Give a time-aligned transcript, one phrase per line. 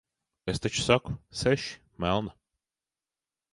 [0.53, 1.13] Es taču saku-
[1.43, 2.35] seši, melna.